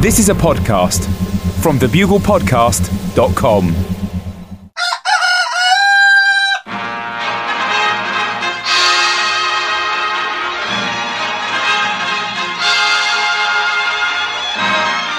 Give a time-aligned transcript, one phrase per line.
[0.00, 1.04] This is a podcast
[1.60, 3.66] from thebuglepodcast.com.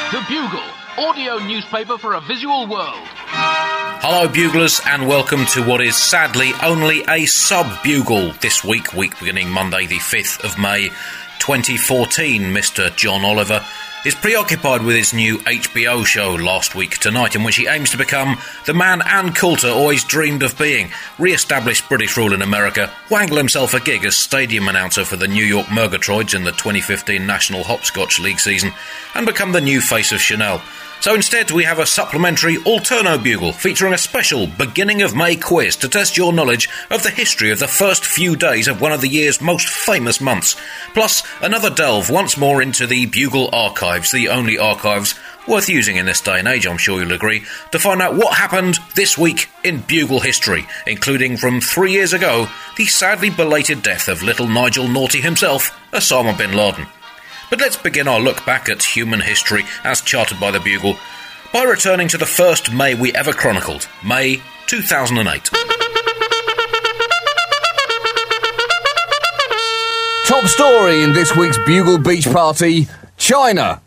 [0.10, 0.64] The Bugle,
[0.98, 3.08] audio newspaper for a visual world.
[4.02, 9.20] Hello, buglers, and welcome to what is sadly only a sub bugle this week, week
[9.20, 10.90] beginning Monday, the 5th of May
[11.38, 12.42] 2014.
[12.42, 12.96] Mr.
[12.96, 13.64] John Oliver
[14.04, 17.98] is preoccupied with his new HBO show last week tonight, in which he aims to
[17.98, 22.92] become the man Ann Coulter always dreamed of being, re establish British rule in America,
[23.12, 27.26] wangle himself a gig as stadium announcer for the New York Murgatroyds in the 2015
[27.26, 28.74] National Hopscotch League season,
[29.14, 30.62] and become the new face of Chanel.
[31.02, 35.76] So instead, we have a supplementary Alterno Bugle featuring a special beginning of May quiz
[35.78, 39.02] to test your knowledge of the history of the first few days of one of
[39.02, 40.56] the year's most famous months.
[40.94, 45.16] Plus, another delve once more into the Bugle archives, the only archives
[45.48, 48.36] worth using in this day and age, I'm sure you'll agree, to find out what
[48.36, 54.08] happened this week in Bugle history, including from three years ago, the sadly belated death
[54.08, 56.86] of little Nigel Naughty himself, Osama bin Laden.
[57.52, 60.98] But let's begin our look back at human history as charted by the Bugle
[61.52, 65.50] by returning to the first May we ever chronicled, May 2008.
[70.28, 73.82] Top story in this week's Bugle Beach Party China.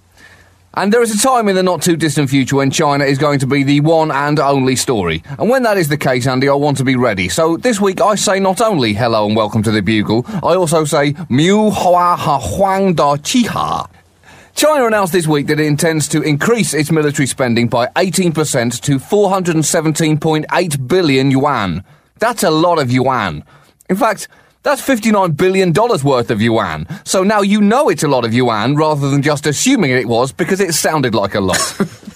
[0.77, 3.39] And there is a time in the not too distant future when China is going
[3.39, 5.23] to be the one and only story.
[5.39, 7.29] And when that is the case, Andy, I want to be ready.
[7.29, 10.85] So this week I say not only hello and welcome to the Bugle, I also
[10.85, 13.89] say Miu Hua Ha Huang Da Chi Ha.
[14.57, 18.99] China announced this week that it intends to increase its military spending by 18% to
[18.99, 21.85] 417.8 billion yuan.
[22.19, 23.45] That's a lot of yuan.
[23.89, 24.27] In fact,
[24.65, 26.87] that's $59 billion worth of yuan.
[27.05, 30.33] So now you know it's a lot of yuan rather than just assuming it was
[30.33, 31.61] because it sounded like a lot.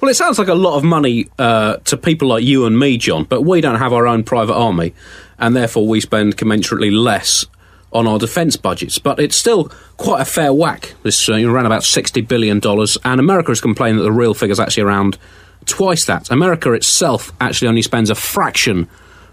[0.00, 2.98] Well, it sounds like a lot of money uh, to people like you and me,
[2.98, 4.94] John, but we don't have our own private army,
[5.38, 7.46] and therefore we spend commensurately less
[7.92, 8.98] on our defence budgets.
[8.98, 10.94] But it's still quite a fair whack.
[11.02, 14.52] This uh, around about sixty billion dollars, and America has complained that the real figure
[14.52, 15.18] is actually around
[15.66, 16.30] twice that.
[16.30, 18.88] America itself actually only spends a fraction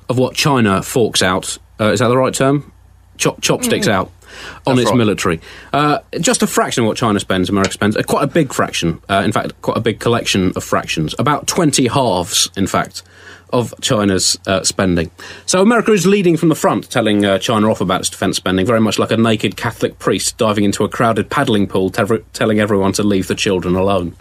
[0.07, 1.57] of what China forks out.
[1.79, 2.71] Uh, is that the right term?
[3.17, 4.11] Chop, chopsticks out
[4.65, 4.97] on That's its right.
[4.97, 5.41] military.
[5.71, 7.95] Uh, just a fraction of what China spends, America spends.
[7.95, 9.01] Uh, quite a big fraction.
[9.09, 11.13] Uh, in fact, quite a big collection of fractions.
[11.19, 13.03] About 20 halves, in fact,
[13.51, 15.11] of China's uh, spending.
[15.45, 18.65] So America is leading from the front, telling uh, China off about its defence spending,
[18.65, 22.59] very much like a naked Catholic priest diving into a crowded paddling pool, tev- telling
[22.59, 24.15] everyone to leave the children alone.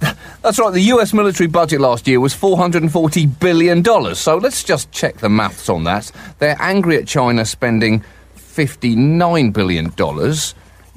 [0.42, 3.84] That's right, the US military budget last year was $440 billion.
[4.14, 6.10] So let's just check the maths on that.
[6.38, 8.04] They're angry at China spending
[8.36, 9.92] $59 billion,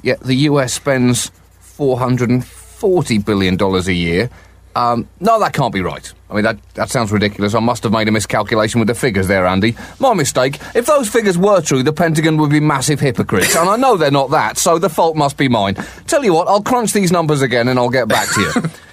[0.02, 1.30] yet the US spends
[1.62, 4.30] $440 billion a year.
[4.74, 6.12] Um, no, that can't be right.
[6.30, 7.54] I mean, that, that sounds ridiculous.
[7.54, 9.76] I must have made a miscalculation with the figures there, Andy.
[10.00, 10.58] My mistake.
[10.74, 14.10] If those figures were true, the Pentagon would be massive hypocrites, and I know they're
[14.10, 15.74] not that, so the fault must be mine.
[16.06, 18.70] Tell you what, I'll crunch these numbers again and I'll get back to you.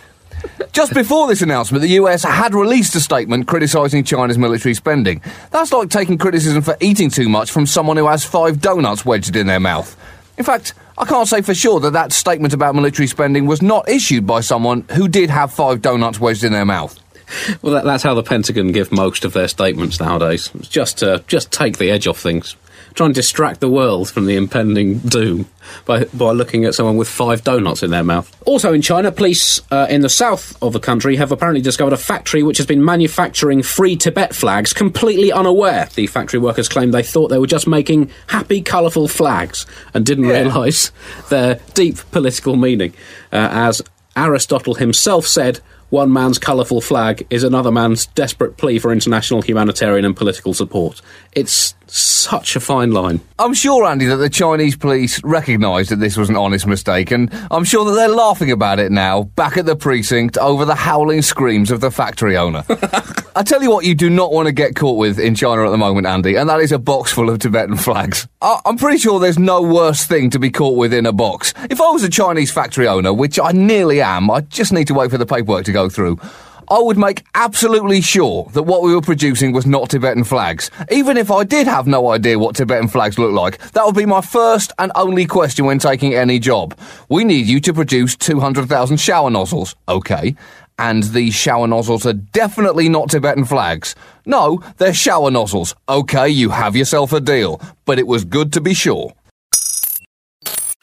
[0.72, 5.22] Just before this announcement, the US had released a statement criticising China's military spending.
[5.52, 9.36] That's like taking criticism for eating too much from someone who has five donuts wedged
[9.36, 9.96] in their mouth.
[10.38, 13.90] In fact, I can't say for sure that that statement about military spending was not
[13.90, 16.98] issued by someone who did have five donuts wedged in their mouth.
[17.62, 20.50] Well, that, that's how the Pentagon give most of their statements nowadays.
[20.62, 22.56] Just to just take the edge off things.
[22.96, 25.48] Try and distract the world from the impending doom
[25.86, 28.36] by, by looking at someone with five donuts in their mouth.
[28.46, 31.98] Also in China, police uh, in the south of the country have apparently discovered a
[31.98, 35.88] factory which has been manufacturing free Tibet flags completely unaware.
[35.96, 40.26] The factory workers claimed they thought they were just making happy, colourful flags and didn't
[40.26, 40.42] Yeah.
[40.42, 40.92] realise
[41.30, 42.94] their deep political meaning.
[43.32, 43.82] Uh, as
[44.16, 50.06] Aristotle himself said, one man's colourful flag is another man's desperate plea for international humanitarian
[50.06, 51.02] and political support.
[51.32, 53.22] It's such a fine line.
[53.38, 57.30] I'm sure, Andy, that the Chinese police recognised that this was an honest mistake, and
[57.52, 61.22] I'm sure that they're laughing about it now, back at the precinct, over the howling
[61.22, 62.64] screams of the factory owner.
[63.36, 65.70] I tell you what, you do not want to get caught with in China at
[65.72, 68.28] the moment, Andy, and that is a box full of Tibetan flags.
[68.42, 71.54] I- I'm pretty sure there's no worse thing to be caught with in a box.
[71.70, 74.94] If I was a Chinese factory owner, which I nearly am, I just need to
[74.94, 76.20] wait for the paperwork to go through.
[76.72, 80.70] I would make absolutely sure that what we were producing was not Tibetan flags.
[80.92, 84.06] Even if I did have no idea what Tibetan flags look like, that would be
[84.06, 86.78] my first and only question when taking any job.
[87.10, 89.76] We need you to produce 200,000 shower nozzles.
[89.88, 90.36] Okay.
[90.78, 93.96] And these shower nozzles are definitely not Tibetan flags.
[94.28, 95.74] No, they're shower nozzles.
[95.90, 97.60] Okay, you have yourself a deal.
[97.86, 99.14] But it was good to be sure.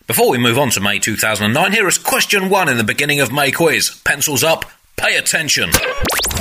[0.07, 3.33] Before we move on to May 2009, here is question one in the beginning of
[3.33, 4.01] May quiz.
[4.05, 4.65] Pencils up,
[4.97, 5.69] pay attention.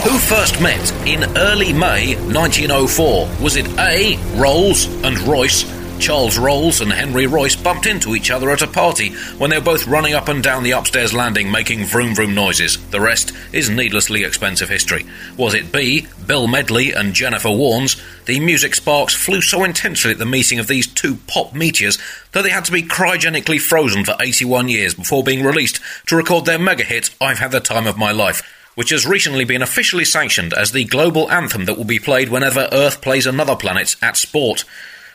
[0.03, 3.27] Who first met in early May 1904?
[3.41, 4.17] Was it A.
[4.37, 5.65] Rolls and Royce?
[6.05, 9.65] Charles Rolls and Henry Royce bumped into each other at a party when they were
[9.65, 12.77] both running up and down the upstairs landing making vroom vroom noises.
[12.91, 15.07] The rest is needlessly expensive history.
[15.35, 16.05] Was it B.
[16.27, 17.99] Bill Medley and Jennifer Warnes?
[18.25, 21.97] The music sparks flew so intensely at the meeting of these two pop meteors
[22.33, 26.45] that they had to be cryogenically frozen for 81 years before being released to record
[26.45, 28.43] their mega hit I've Had the Time of My Life
[28.75, 32.67] which has recently been officially sanctioned as the global anthem that will be played whenever
[32.73, 34.65] Earth plays another planet at sport.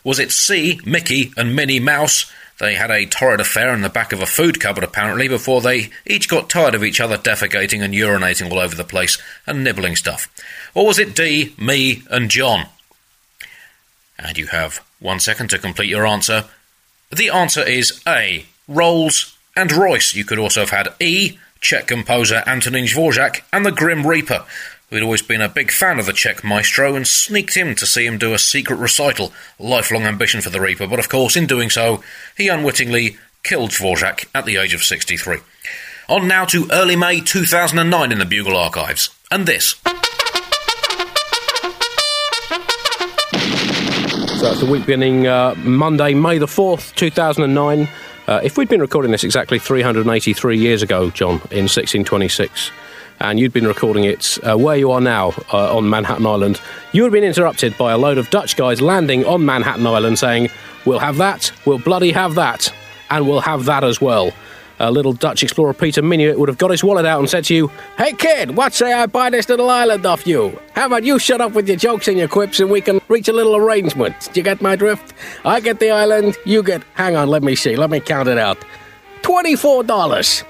[0.05, 2.31] Was it C, Mickey and Minnie Mouse?
[2.58, 5.91] They had a torrid affair in the back of a food cupboard apparently before they
[6.06, 9.17] each got tired of each other defecating and urinating all over the place
[9.47, 10.29] and nibbling stuff.
[10.75, 12.67] Or was it D, me and John?
[14.19, 16.44] And you have one second to complete your answer.
[17.11, 20.14] The answer is A, Rolls and Royce.
[20.14, 24.44] You could also have had E, Czech composer Antonin Dvorak, and the Grim Reaper,
[24.91, 27.87] who had always been a big fan of the Czech maestro and sneaked in to
[27.87, 31.47] see him do a secret recital, lifelong ambition for the Reaper, but of course, in
[31.47, 32.03] doing so,
[32.37, 35.39] he unwittingly killed Dvorak at the age of 63.
[36.09, 39.11] On now to early May 2009 in the Bugle archives.
[39.31, 39.77] And this.
[44.41, 47.89] So that's the week beginning uh, Monday, May the 4th, 2009.
[48.27, 52.71] Uh, if we'd been recording this exactly 383 years ago, John, in 1626,
[53.20, 56.61] and you'd been recording it uh, where you are now uh, on Manhattan Island,
[56.93, 60.49] you have been interrupted by a load of Dutch guys landing on Manhattan Island saying,
[60.87, 62.72] We'll have that, we'll bloody have that,
[63.11, 64.32] and we'll have that as well.
[64.81, 67.55] Uh, little Dutch explorer Peter Minuit would have got his wallet out and said to
[67.55, 70.58] you, Hey kid, what say I buy this little island off you?
[70.75, 73.28] How about you shut up with your jokes and your quips and we can reach
[73.28, 74.31] a little arrangement?
[74.32, 75.12] Do you get my drift?
[75.44, 76.82] I get the island, you get.
[76.94, 78.56] Hang on, let me see, let me count it out.
[79.20, 80.44] $24.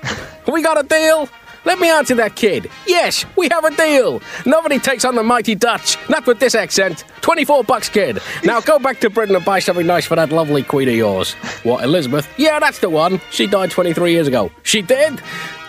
[0.53, 1.29] we got a deal?
[1.65, 2.71] Let me answer that kid.
[2.87, 4.23] Yes, we have a deal.
[4.47, 5.97] Nobody takes on the mighty Dutch.
[6.09, 7.05] Not with this accent.
[7.21, 8.19] 24 bucks, kid.
[8.45, 11.33] Now go back to Britain and buy something nice for that lovely queen of yours.
[11.63, 12.27] What, Elizabeth?
[12.39, 13.21] Yeah, that's the one.
[13.31, 14.51] She died 23 years ago.
[14.63, 15.21] She did?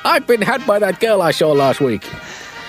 [0.06, 2.10] I've been had by that girl I saw last week.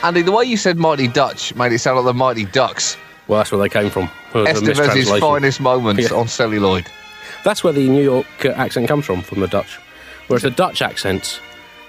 [0.02, 2.96] Andy, the way you said Mighty Dutch made it sound like the Mighty Ducks.
[3.28, 4.08] Well, that's where they came from.
[4.34, 6.16] Estevez's finest moments Yeah.
[6.18, 6.86] on celluloid.
[7.44, 9.78] That's where the New York uh, accent comes from, from the Dutch.
[10.26, 11.40] Whereas the Dutch accent,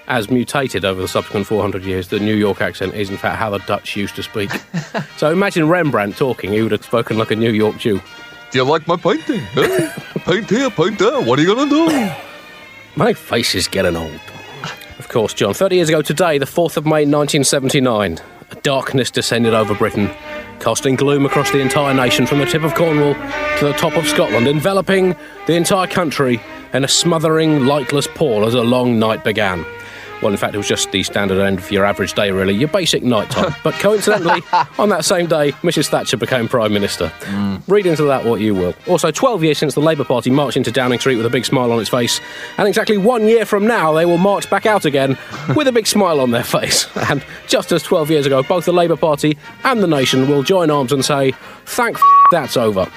[0.06, 3.50] as mutated over the subsequent 400 years, the New York accent is in fact how
[3.50, 4.50] the Dutch used to speak.
[5.16, 8.00] so imagine Rembrandt talking, he would have spoken like a New York Jew.
[8.50, 9.40] Do you like my painting?
[9.54, 9.90] Huh?
[10.20, 11.20] paint here, paint there.
[11.22, 12.10] What are you going to do?
[12.96, 14.20] My face is getting old.
[15.00, 15.52] Of course, John.
[15.52, 18.20] 30 years ago today, the 4th of May 1979,
[18.50, 20.08] a darkness descended over Britain,
[20.60, 23.14] casting gloom across the entire nation from the tip of Cornwall
[23.58, 25.16] to the top of Scotland, enveloping
[25.48, 26.40] the entire country
[26.72, 29.64] in a smothering, lightless pall as a long night began.
[30.24, 32.68] Well, in fact, it was just the standard end of your average day, really, your
[32.68, 33.54] basic night time.
[33.62, 34.42] but coincidentally,
[34.78, 35.88] on that same day, Mrs.
[35.88, 37.12] Thatcher became Prime Minister.
[37.24, 37.60] Mm.
[37.68, 38.74] Read into that what you will.
[38.88, 41.70] Also, 12 years since the Labour Party marched into Downing Street with a big smile
[41.70, 42.22] on its face,
[42.56, 45.18] and exactly one year from now, they will march back out again
[45.54, 46.88] with a big smile on their face.
[47.10, 50.70] And just as 12 years ago, both the Labour Party and the nation will join
[50.70, 51.32] arms and say,
[51.66, 52.90] thank f- that's over.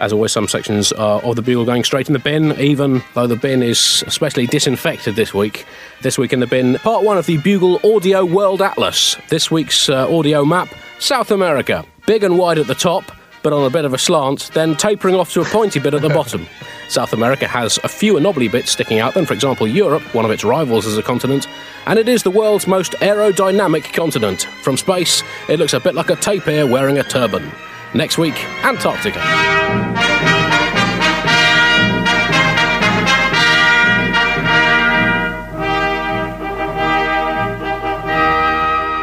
[0.00, 3.36] As always, some sections of the Bugle going straight in the bin, even though the
[3.36, 5.64] bin is especially disinfected this week.
[6.02, 9.16] This week in the bin, part one of the Bugle Audio World Atlas.
[9.28, 10.68] This week's uh, audio map
[10.98, 11.84] South America.
[12.06, 13.12] Big and wide at the top,
[13.44, 16.02] but on a bit of a slant, then tapering off to a pointy bit at
[16.02, 16.46] the bottom.
[16.88, 20.30] South America has a fewer knobbly bits sticking out than, for example, Europe, one of
[20.30, 21.46] its rivals as a continent,
[21.86, 24.42] and it is the world's most aerodynamic continent.
[24.62, 27.52] From space, it looks a bit like a tapir wearing a turban.
[27.94, 28.34] Next week,
[28.64, 29.20] Antarctica.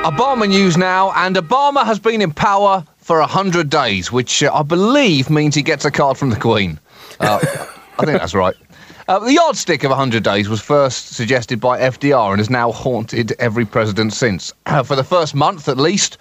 [0.04, 4.62] Obama news now, and Obama has been in power for 100 days, which uh, I
[4.64, 6.78] believe means he gets a card from the Queen.
[7.22, 7.40] Uh,
[8.00, 8.56] I think that's right.
[9.08, 13.34] Uh, the yardstick of 100 days was first suggested by FDR and has now haunted
[13.40, 14.52] every president since.
[14.66, 16.18] Uh, for the first month, at least,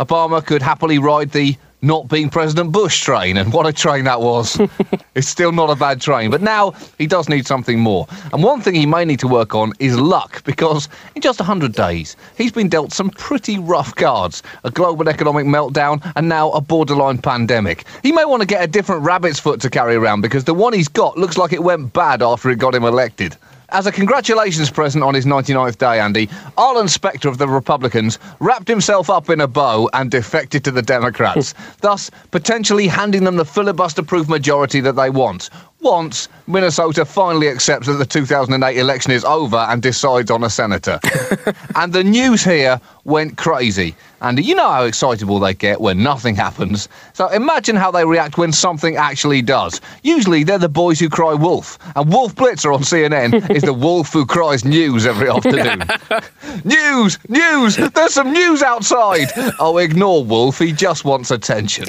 [0.00, 1.54] Obama could happily ride the
[1.84, 4.58] not being President Bush train, and what a train that was.
[5.14, 8.06] it's still not a bad train, but now he does need something more.
[8.32, 11.72] And one thing he may need to work on is luck, because in just 100
[11.72, 16.60] days, he's been dealt some pretty rough cards a global economic meltdown, and now a
[16.60, 17.84] borderline pandemic.
[18.02, 20.72] He may want to get a different rabbit's foot to carry around, because the one
[20.72, 23.36] he's got looks like it went bad after it got him elected.
[23.74, 28.68] As a congratulations present on his 99th day, Andy, Arlen Specter of the Republicans wrapped
[28.68, 33.44] himself up in a bow and defected to the Democrats, thus potentially handing them the
[33.44, 35.50] filibuster proof majority that they want.
[35.84, 40.98] Once Minnesota finally accepts that the 2008 election is over and decides on a senator.
[41.76, 43.94] and the news here went crazy.
[44.22, 46.88] And you know how excitable they get when nothing happens.
[47.12, 49.82] So imagine how they react when something actually does.
[50.02, 51.78] Usually they're the boys who cry wolf.
[51.94, 55.82] And Wolf Blitzer on CNN is the wolf who cries news every afternoon.
[56.64, 57.18] news!
[57.28, 57.76] News!
[57.76, 59.28] There's some news outside!
[59.60, 60.58] Oh, ignore Wolf.
[60.58, 61.84] He just wants attention.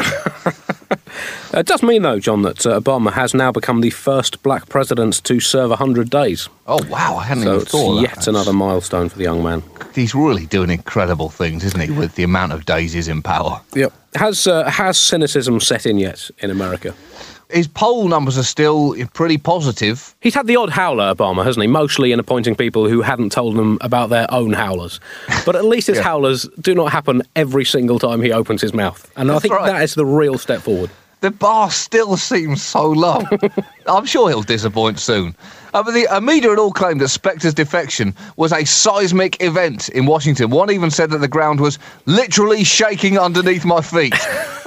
[1.56, 5.24] It does mean, though, John, that uh, Obama has now become the first black president
[5.24, 6.50] to serve 100 days.
[6.68, 7.18] Oh, wow.
[7.18, 8.02] I hadn't So even it's thought of that.
[8.02, 9.64] yet That's- another milestone for the young man.
[9.94, 13.62] He's really doing incredible things, isn't he, with the amount of days he's in power?
[13.76, 13.94] Yep.
[14.16, 16.94] Has uh, has cynicism set in yet in America?
[17.50, 20.16] His poll numbers are still pretty positive.
[20.20, 21.68] He's had the odd howler, Obama, hasn't he?
[21.68, 25.00] Mostly in appointing people who hadn't told him about their own howlers.
[25.46, 26.04] But at least his Yeah.
[26.04, 29.10] howlers do not happen every single time he opens his mouth.
[29.16, 29.72] And I think right.
[29.72, 30.90] that is the real step forward.
[31.26, 33.24] The bar still seems so low.
[33.88, 35.36] I'm sure he'll disappoint soon.
[35.74, 39.90] Uh, but the uh, media had all claimed that Specter's defection was a seismic event
[39.90, 40.52] in Washington.
[40.52, 44.12] One even said that the ground was literally shaking underneath my feet.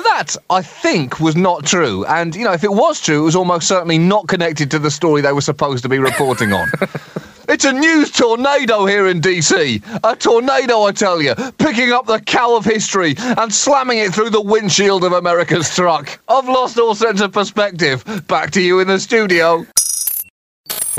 [0.03, 2.05] that, I think, was not true.
[2.07, 4.91] And, you know, if it was true, it was almost certainly not connected to the
[4.91, 6.69] story they were supposed to be reporting on.
[7.59, 9.83] It's a news tornado here in DC.
[10.05, 14.31] A tornado, I tell you, picking up the cow of history and slamming it through
[14.31, 16.21] the windshield of America's truck.
[16.29, 18.05] I've lost all sense of perspective.
[18.29, 19.67] Back to you in the studio.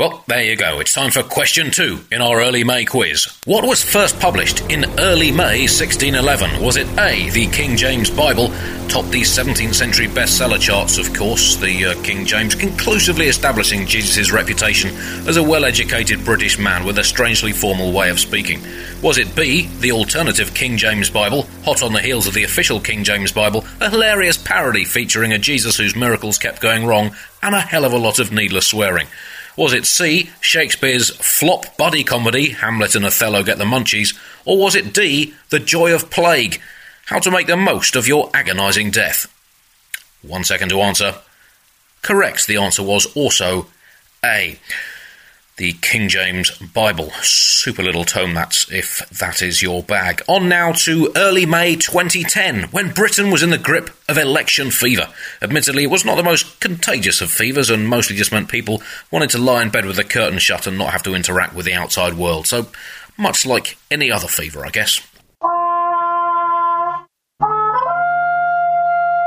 [0.00, 0.80] Well, there you go.
[0.80, 3.38] It's time for question two in our early May quiz.
[3.44, 6.64] What was first published in early May 1611?
[6.64, 8.48] Was it A, the King James Bible,
[8.88, 14.32] topped the 17th century bestseller charts, of course, the uh, King James conclusively establishing Jesus'
[14.32, 14.88] reputation
[15.28, 18.62] as a well educated British man with a strangely formal way of speaking?
[19.02, 22.80] Was it B, the alternative King James Bible, hot on the heels of the official
[22.80, 27.54] King James Bible, a hilarious parody featuring a Jesus whose miracles kept going wrong, and
[27.54, 29.06] a hell of a lot of needless swearing?
[29.60, 34.18] Was it C, Shakespeare's flop buddy comedy, Hamlet and Othello Get the Munchies?
[34.46, 36.62] Or was it D, The Joy of Plague,
[37.04, 39.26] How to Make the Most of Your Agonising Death?
[40.22, 41.16] One second to answer.
[42.00, 43.66] Correct, the answer was also
[44.24, 44.58] A.
[45.60, 47.10] The King James Bible.
[47.20, 50.22] Super little tome, that's if that is your bag.
[50.26, 55.08] On now to early May 2010, when Britain was in the grip of election fever.
[55.42, 59.28] Admittedly, it was not the most contagious of fevers and mostly just meant people wanted
[59.28, 61.74] to lie in bed with the curtain shut and not have to interact with the
[61.74, 62.46] outside world.
[62.46, 62.68] So,
[63.18, 65.06] much like any other fever, I guess.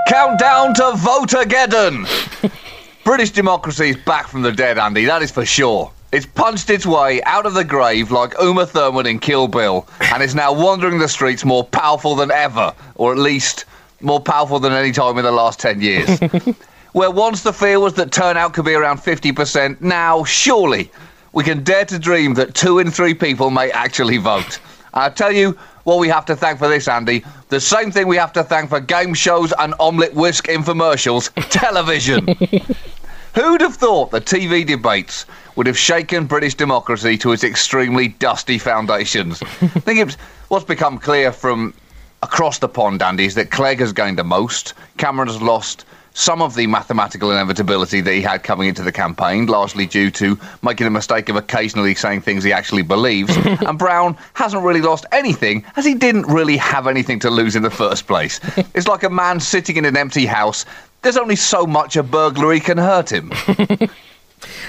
[0.08, 2.52] Countdown to Votageddon!
[3.04, 5.92] British democracy is back from the dead, Andy, that is for sure.
[6.14, 10.22] It's punched its way out of the grave like Uma Thurman in Kill Bill, and
[10.22, 13.66] is now wandering the streets more powerful than ever, or at least
[14.00, 16.20] more powerful than any time in the last 10 years.
[16.92, 20.92] Where once the fear was that turnout could be around 50%, now, surely,
[21.32, 24.60] we can dare to dream that two in three people may actually vote.
[24.94, 27.26] I tell you what we have to thank for this, Andy.
[27.50, 32.28] The same thing we have to thank for game shows and omelette whisk infomercials television.
[33.34, 38.58] Who'd have thought the TV debates would have shaken British democracy to its extremely dusty
[38.58, 39.42] foundations?
[39.62, 40.16] I think it's
[40.48, 41.74] what's become clear from
[42.22, 44.74] across the pond, Andy, is that Clegg has gained the most.
[44.98, 49.48] Cameron has lost some of the mathematical inevitability that he had coming into the campaign,
[49.48, 53.36] largely due to making the mistake of occasionally saying things he actually believes.
[53.46, 57.64] and Brown hasn't really lost anything, as he didn't really have anything to lose in
[57.64, 58.40] the first place.
[58.76, 60.66] It's like a man sitting in an empty house.
[61.02, 63.32] There's only so much a burglary can hurt him.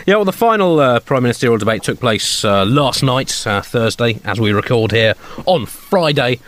[0.06, 4.20] Yeah, well, the final uh, prime ministerial debate took place uh, last night, uh, Thursday,
[4.24, 5.14] as we record here
[5.46, 6.40] on Friday,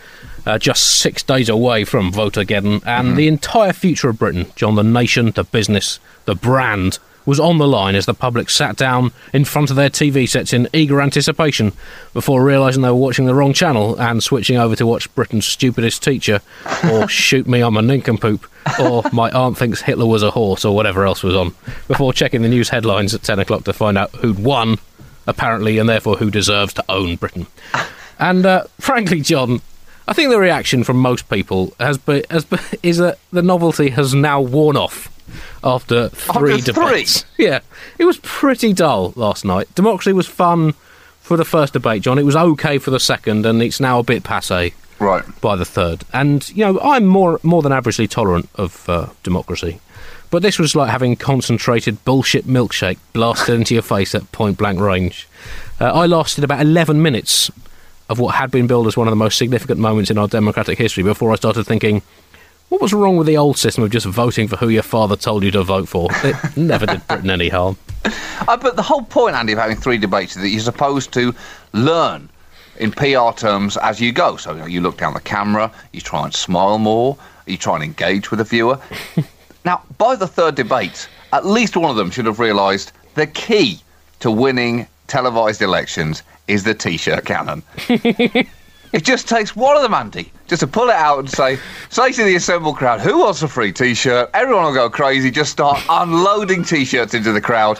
[0.45, 4.83] uh, just six days away from Votageddon, and the entire future of Britain, John, the
[4.83, 9.43] nation, the business, the brand, was on the line as the public sat down in
[9.43, 11.73] front of their TV sets in eager anticipation
[12.13, 16.01] before realising they were watching the wrong channel and switching over to watch Britain's stupidest
[16.01, 16.39] teacher,
[16.89, 18.47] or Shoot Me, I'm a Nincompoop,
[18.79, 21.53] or My Aunt Thinks Hitler Was a Horse, or whatever else was on,
[21.89, 24.77] before checking the news headlines at 10 o'clock to find out who'd won,
[25.27, 27.45] apparently, and therefore who deserves to own Britain.
[28.17, 29.61] And uh, frankly, John,
[30.07, 33.89] I think the reaction from most people has been, has been, is that the novelty
[33.89, 35.09] has now worn off
[35.63, 36.85] after three After three?
[36.85, 37.25] debates.
[37.37, 37.59] Yeah,
[37.97, 39.73] it was pretty dull last night.
[39.75, 40.73] Democracy was fun
[41.21, 42.17] for the first debate, John.
[42.17, 45.23] It was okay for the second, and it's now a bit passe Right.
[45.41, 46.03] by the third.
[46.13, 49.79] And you know, I'm more more than averagely tolerant of uh, democracy,
[50.31, 54.79] but this was like having concentrated bullshit milkshake blasted into your face at point blank
[54.79, 55.27] range.
[55.79, 57.51] Uh, I lasted about 11 minutes
[58.09, 60.77] of what had been billed as one of the most significant moments in our democratic
[60.77, 62.01] history before I started thinking,
[62.69, 65.43] What was wrong with the old system of just voting for who your father told
[65.43, 66.09] you to vote for?
[66.23, 67.77] It never did Britain any harm.
[68.47, 71.33] Uh, but the whole point, Andy, of having three debates is that you're supposed to
[71.71, 72.27] learn
[72.79, 74.35] in PR terms as you go.
[74.35, 77.75] So you, know, you look down the camera, you try and smile more, you try
[77.75, 78.79] and engage with the viewer.
[79.65, 83.79] now, by the third debate, at least one of them should have realised the key
[84.19, 87.63] to winning televised elections is the t-shirt cannon.
[88.93, 91.57] it just takes one of them, Andy, just to pull it out and say,
[91.89, 94.29] say to the assembled crowd, who wants a free t-shirt?
[94.33, 97.79] Everyone will go crazy, just start unloading t-shirts into the crowd.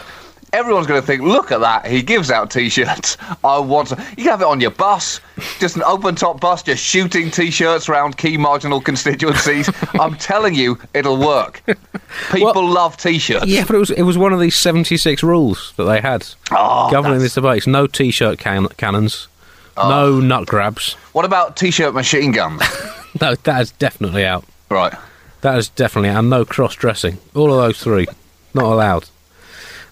[0.52, 1.86] Everyone's going to think, look at that.
[1.86, 3.18] He gives out T-shirts.
[3.44, 3.88] I want.
[3.88, 3.96] To.
[4.10, 5.20] You can have it on your bus,
[5.58, 9.68] just an open-top bus, just shooting T-shirts around key marginal constituencies.
[10.00, 11.62] I'm telling you, it'll work.
[12.32, 13.44] People well, love T-shirts.
[13.44, 16.90] Yeah, but it was it was one of these 76 rules that they had oh,
[16.90, 17.66] governing this debate.
[17.66, 19.28] No T-shirt can- cannons.
[19.88, 20.94] No nut grabs.
[21.12, 22.62] What about T-shirt machine guns?
[23.20, 24.44] no, that is definitely out.
[24.70, 24.94] Right.
[25.42, 26.20] That is definitely out.
[26.20, 27.18] And no cross-dressing.
[27.34, 28.06] All of those three,
[28.54, 29.08] not allowed.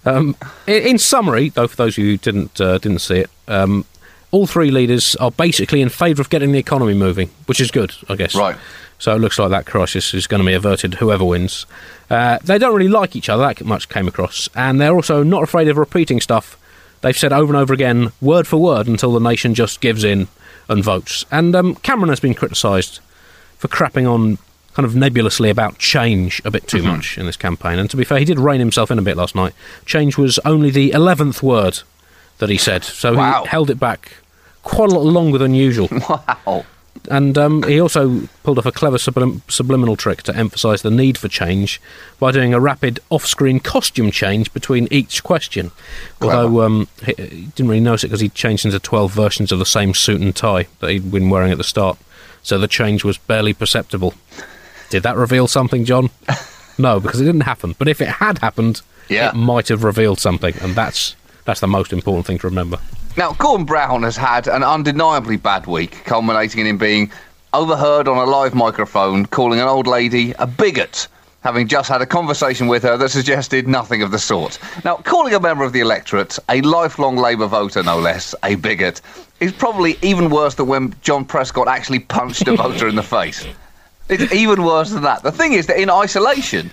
[0.05, 3.31] Um, in, in, summary, though, for those of you who didn't uh, didn't see it,
[3.49, 3.85] um,
[4.31, 7.93] all three leaders are basically in favour of getting the economy moving, which is good,
[8.09, 8.35] I guess.
[8.35, 8.57] Right.
[8.99, 11.67] So it looks like that crisis is going to be averted, whoever wins.
[12.09, 15.43] Uh, they don't really like each other, that much came across, and they're also not
[15.43, 16.57] afraid of repeating stuff
[17.01, 20.29] they've said over and over again, word for word, until the nation just gives in
[20.69, 21.25] and votes.
[21.31, 23.01] And um, Cameron has been criticised
[23.59, 24.39] for crapping on
[24.75, 26.89] kind of nebulously about change a bit too mm-hmm.
[26.89, 27.79] much in this campaign.
[27.79, 29.55] And to be fair, he did rein himself in a bit last night.
[29.87, 31.81] Change was only the 11th word
[32.39, 33.45] that he said, so wow.
[33.45, 34.13] he held it back
[34.63, 35.89] quite a lot longer than usual.
[36.47, 36.67] Wow.
[37.11, 41.19] And um, he also pulled off a clever sublim- subliminal trick to emphasise the need
[41.19, 41.81] for change
[42.19, 45.71] by doing a rapid off screen costume change between each question.
[46.21, 49.59] Although um, he, he, didn't really notice it because he changed into 12 versions of
[49.59, 51.99] the same suit and tie that he'd been wearing at the start.
[52.43, 54.15] So the change was barely perceptible.
[54.91, 56.11] Did that reveal something, John?
[56.79, 57.75] no, because it didn't happen.
[57.79, 59.31] But if it had happened, yeah.
[59.31, 62.79] it might have revealed something, and that's that's the most important thing to remember.
[63.17, 67.11] Now, Gordon Brown has had an undeniably bad week, culminating in him being
[67.55, 71.09] overheard on a live microphone calling an old lady a bigot,
[71.43, 74.59] having just had a conversation with her that suggested nothing of the sort.
[74.85, 79.01] Now, calling a member of the electorate, a lifelong Labour voter no less, a bigot,
[79.41, 83.47] is probably even worse than when John Prescott actually punched a voter in the face.
[84.11, 85.23] It's even worse than that.
[85.23, 86.71] The thing is that in isolation,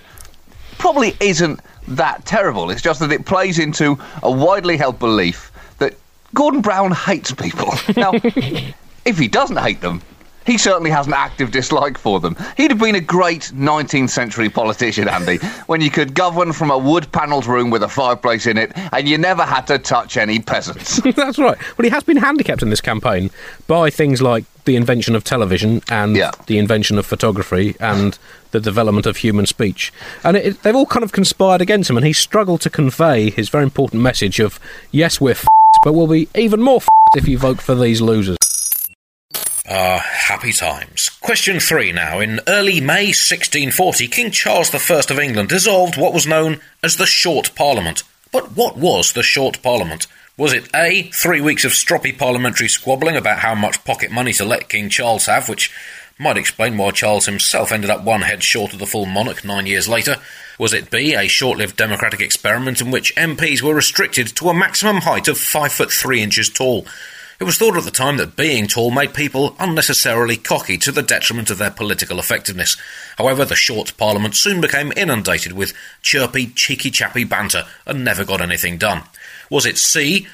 [0.76, 2.68] probably isn't that terrible.
[2.68, 5.50] It's just that it plays into a widely held belief
[6.34, 7.72] Gordon Brown hates people.
[7.96, 8.12] Now,
[9.04, 10.02] if he doesn't hate them,
[10.46, 12.36] he certainly has an active dislike for them.
[12.56, 16.76] He'd have been a great 19th century politician, Andy, when you could govern from a
[16.76, 20.40] wood panelled room with a fireplace in it and you never had to touch any
[20.40, 21.00] peasants.
[21.16, 21.56] That's right.
[21.78, 23.30] Well, he has been handicapped in this campaign
[23.66, 26.32] by things like the invention of television and yeah.
[26.46, 28.18] the invention of photography and
[28.50, 29.92] the development of human speech.
[30.22, 33.48] And it, they've all kind of conspired against him, and he struggled to convey his
[33.48, 34.58] very important message of,
[34.90, 35.48] yes, we're f***ed,
[35.84, 36.80] but we'll be even more
[37.14, 38.38] if you vote for these losers.
[39.68, 41.10] Ah, uh, happy times.
[41.20, 42.20] Question three now.
[42.20, 47.06] In early May 1640, King Charles I of England dissolved what was known as the
[47.06, 48.02] Short Parliament.
[48.32, 50.06] But what was the Short Parliament?
[50.36, 54.44] Was it A, three weeks of stroppy parliamentary squabbling about how much pocket money to
[54.44, 55.70] let King Charles have, which
[56.18, 59.66] might explain why Charles himself ended up one head short of the full monarch nine
[59.66, 60.16] years later?
[60.58, 64.54] Was it B, a short lived democratic experiment in which MPs were restricted to a
[64.54, 66.86] maximum height of five foot three inches tall?
[67.40, 71.02] It was thought at the time that being tall made people unnecessarily cocky to the
[71.02, 72.76] detriment of their political effectiveness.
[73.18, 78.40] However, the short parliament soon became inundated with chirpy, cheeky chappy banter and never got
[78.40, 79.02] anything done.
[79.50, 80.28] Was it C,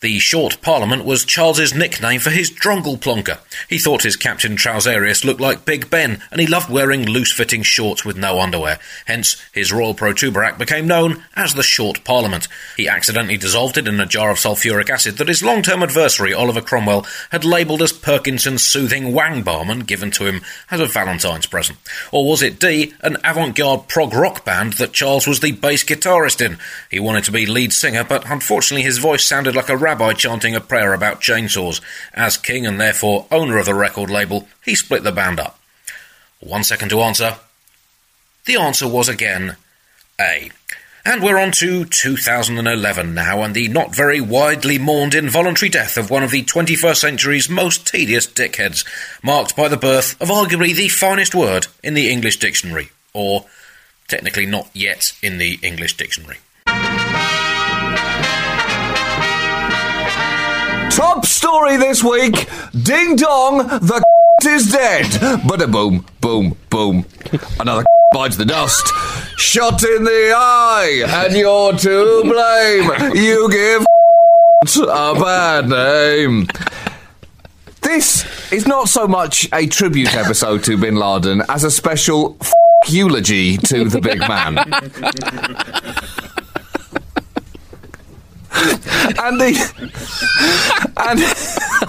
[0.00, 3.38] the short parliament was Charles's nickname for his drungle plonker.
[3.68, 8.02] He thought his Captain Trouserius looked like Big Ben, and he loved wearing loose-fitting shorts
[8.02, 8.78] with no underwear.
[9.04, 12.48] Hence, his Royal Protuberact became known as the Short Parliament.
[12.78, 16.62] He accidentally dissolved it in a jar of sulphuric acid that his long-term adversary Oliver
[16.62, 21.46] Cromwell had labelled as Perkinson's soothing wang balm and given to him as a Valentine's
[21.46, 21.78] present.
[22.10, 26.44] Or was it D, an avant-garde prog rock band that Charles was the bass guitarist
[26.44, 26.56] in?
[26.90, 30.54] He wanted to be lead singer, but unfortunately his voice sounded like a rabbi chanting
[30.54, 31.80] a prayer about chainsaws.
[32.14, 35.58] As king and therefore owner of the record label, he split the band up.
[36.38, 37.38] One second to answer.
[38.44, 39.56] The answer was again
[40.20, 40.52] A.
[41.04, 46.08] And we're on to 2011 now, and the not very widely mourned involuntary death of
[46.08, 48.86] one of the 21st century's most tedious dickheads,
[49.24, 53.46] marked by the birth of arguably the finest word in the English dictionary, or
[54.06, 56.38] technically not yet in the English dictionary.
[61.00, 62.46] Top story this week
[62.82, 64.02] Ding dong, the
[64.46, 65.40] is dead.
[65.48, 67.06] But a boom, boom, boom.
[67.58, 68.86] Another bites the dust.
[69.38, 73.16] Shot in the eye, and you're to blame.
[73.16, 73.86] You give
[74.88, 76.48] a bad name.
[77.80, 82.36] This is not so much a tribute episode to Bin Laden as a special
[82.88, 84.56] eulogy to the big man.
[89.22, 89.54] Andy,
[90.96, 91.20] and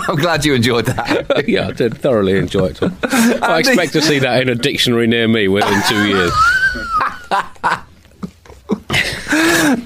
[0.08, 1.44] I'm glad you enjoyed that.
[1.48, 2.76] yeah, I did thoroughly enjoy it.
[2.78, 2.96] Tom.
[3.04, 6.32] I expect to see that in a dictionary near me within two years.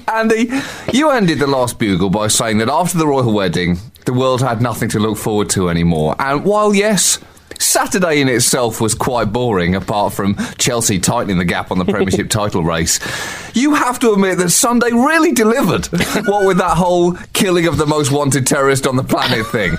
[0.08, 0.50] Andy,
[0.92, 4.60] you ended the last bugle by saying that after the royal wedding, the world had
[4.60, 6.14] nothing to look forward to anymore.
[6.18, 7.18] And while, yes,
[7.58, 12.30] Saturday in itself was quite boring, apart from Chelsea tightening the gap on the Premiership
[12.30, 13.00] title race,
[13.54, 15.86] you have to admit that Sunday really delivered.
[16.26, 19.76] what with that whole killing of the most wanted terrorist on the planet thing.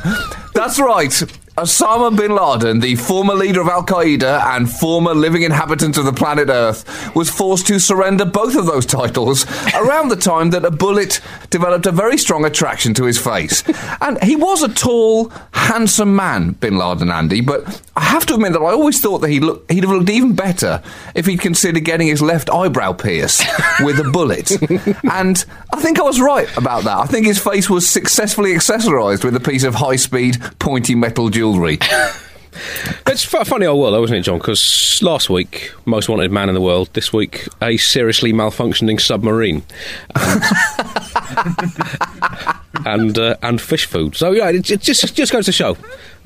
[0.58, 1.12] That's right.
[1.58, 6.14] Osama bin Laden, the former leader of Al Qaeda and former living inhabitant of the
[6.14, 10.70] planet Earth, was forced to surrender both of those titles around the time that a
[10.70, 13.64] bullet developed a very strong attraction to his face.
[14.02, 18.54] And he was a tall, handsome man, bin Laden Andy, but I have to admit
[18.54, 20.84] that I always thought that he'd, look, he'd have looked even better
[21.16, 23.44] if he'd considered getting his left eyebrow pierced
[23.80, 24.52] with a bullet.
[25.12, 25.44] and
[25.74, 26.98] I think I was right about that.
[26.98, 31.30] I think his face was successfully accessorised with a piece of high speed, pointy metal
[31.30, 31.80] jewellery.
[33.06, 34.40] It's a funny old world, though, isn't it, John?
[34.40, 36.90] Because last week, most wanted man in the world.
[36.94, 39.64] This week, a seriously malfunctioning submarine.
[42.86, 44.16] And, and, uh, and fish food.
[44.16, 45.78] So, yeah, it, it just, just goes to show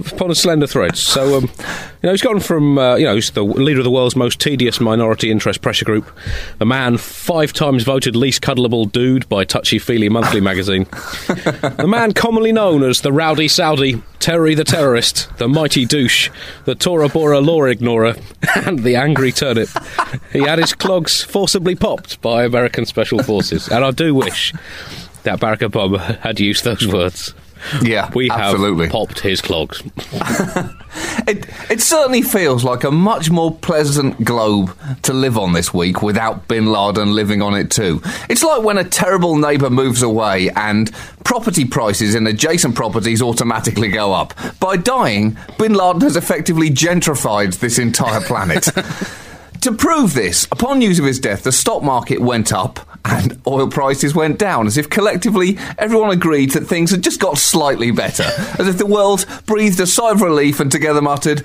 [0.08, 0.98] upon a slender thread.
[0.98, 3.92] So, um, you know, he's gone from, uh, you know, he's the leader of the
[3.92, 6.10] world's most tedious minority interest pressure group,
[6.58, 10.86] the man five times voted least cuddleable dude by Touchy Feely Monthly magazine,
[11.28, 16.30] the man commonly known as the rowdy Saudi, Terry the terrorist, the mighty douche,
[16.66, 18.16] the Tora Bora law ignorer,
[18.56, 19.70] and the angry turnip.
[20.32, 24.54] He had his clogs forcibly popped by American special forces, and I do wish
[25.24, 27.34] that Barack Obama had used those words.
[27.84, 28.90] Yeah, We have absolutely.
[28.90, 29.84] popped his clogs.
[31.28, 36.02] It, it certainly feels like a much more pleasant globe to live on this week
[36.02, 38.02] without Bin Laden living on it too.
[38.28, 40.92] It's like when a terrible neighbour moves away and
[41.24, 44.34] property prices in adjacent properties automatically go up.
[44.60, 48.70] By dying, Bin Laden has effectively gentrified this entire planet.
[49.62, 53.68] To prove this, upon news of his death, the stock market went up and oil
[53.70, 58.24] prices went down, as if collectively everyone agreed that things had just got slightly better.
[58.60, 61.44] As if the world breathed a sigh of relief and together muttered,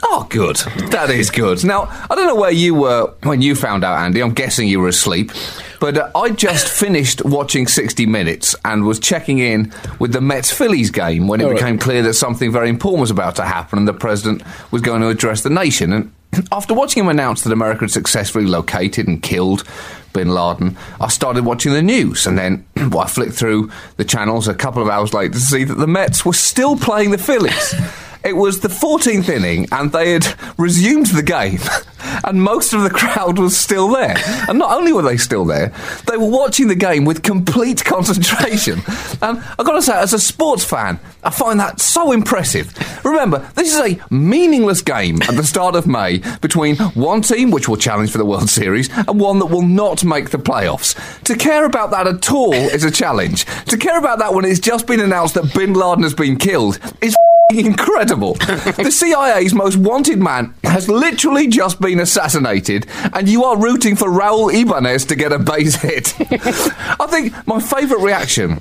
[0.00, 0.54] Oh, good.
[0.92, 1.64] That is good.
[1.64, 4.20] Now, I don't know where you were when you found out, Andy.
[4.22, 5.32] I'm guessing you were asleep.
[5.80, 10.52] But uh, I just finished watching 60 Minutes and was checking in with the Mets
[10.52, 11.56] Phillies game when it All right.
[11.58, 15.00] became clear that something very important was about to happen and the president was going
[15.00, 15.92] to address the nation.
[15.92, 16.12] And
[16.52, 19.64] after watching him announce that America had successfully located and killed
[20.12, 22.26] bin Laden, I started watching the news.
[22.26, 25.64] And then well, I flicked through the channels a couple of hours later to see
[25.64, 27.74] that the Mets were still playing the Phillies.
[28.28, 30.26] It was the 14th inning, and they had
[30.58, 31.60] resumed the game,
[32.24, 34.16] and most of the crowd was still there.
[34.46, 35.72] And not only were they still there,
[36.06, 38.82] they were watching the game with complete concentration.
[39.22, 42.74] And I've got to say, as a sports fan, I find that so impressive.
[43.02, 47.66] Remember, this is a meaningless game at the start of May between one team, which
[47.66, 50.94] will challenge for the World Series, and one that will not make the playoffs.
[51.22, 53.46] To care about that at all is a challenge.
[53.68, 56.78] To care about that when it's just been announced that bin Laden has been killed
[57.00, 57.16] is
[57.50, 58.34] incredible.
[58.34, 64.08] the CIA's most wanted man has literally just been assassinated, and you are rooting for
[64.08, 66.14] Raul Ibanez to get a base hit.
[66.20, 68.60] I think my favourite reaction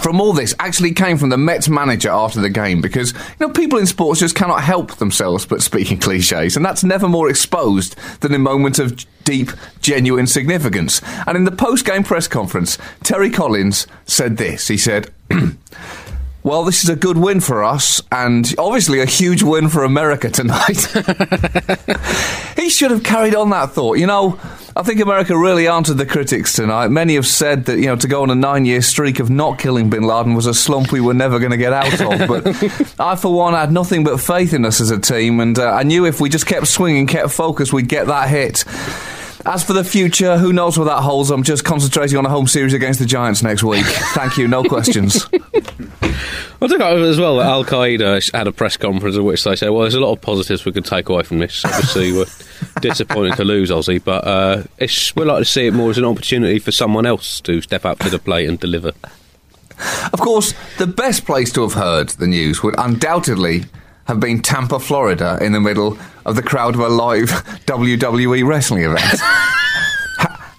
[0.00, 3.50] from all this actually came from the Mets manager after the game because you know
[3.50, 7.30] people in sports just cannot help themselves but speak in cliches and that's never more
[7.30, 9.50] exposed than in moments of deep
[9.82, 15.12] genuine significance and in the post-game press conference Terry Collins said this he said
[16.44, 20.28] Well, this is a good win for us, and obviously a huge win for America
[20.28, 20.76] tonight.
[22.56, 23.96] he should have carried on that thought.
[23.96, 24.38] You know,
[24.76, 26.88] I think America really answered the critics tonight.
[26.88, 29.58] Many have said that, you know, to go on a nine year streak of not
[29.58, 32.28] killing bin Laden was a slump we were never going to get out of.
[32.28, 32.46] But
[33.00, 35.82] I, for one, had nothing but faith in us as a team, and uh, I
[35.82, 38.66] knew if we just kept swinging, kept focused, we'd get that hit.
[39.46, 41.30] As for the future, who knows where that holds?
[41.30, 43.86] I'm just concentrating on a home series against the Giants next week.
[44.14, 45.26] Thank you, no questions.
[46.64, 49.54] I think I- as well that Al Qaeda had a press conference in which they
[49.54, 51.64] said, "Well, there's a lot of positives we could take away from this.
[51.64, 52.24] Obviously, we're
[52.80, 56.04] disappointed to lose Aussie, but uh, it's, we like to see it more as an
[56.06, 58.92] opportunity for someone else to step up to the plate and deliver."
[60.12, 63.64] Of course, the best place to have heard the news would undoubtedly
[64.06, 67.28] have been Tampa, Florida, in the middle of the crowd of a live
[67.66, 69.20] WWE wrestling event?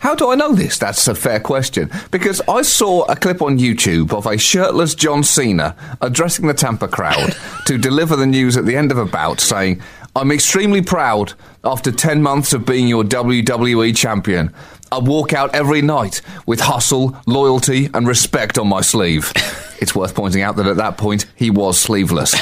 [0.06, 0.78] How do I know this?
[0.78, 1.90] That's a fair question.
[2.12, 6.88] Because I saw a clip on YouTube of a shirtless John Cena addressing the Tampa
[6.88, 9.82] crowd to deliver the news at the end of a bout saying,
[10.16, 14.54] I'm extremely proud after 10 months of being your WWE champion.
[14.92, 19.34] I walk out every night with hustle, loyalty, and respect on my sleeve.
[19.78, 22.34] It's worth pointing out that at that point he was sleeveless.